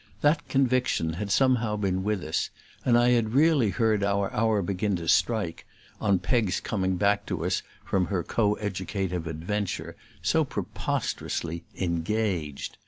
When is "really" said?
3.35-3.69